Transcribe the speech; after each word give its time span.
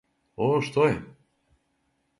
О, 0.45 0.47
што 0.69 0.87
је? 0.89 0.97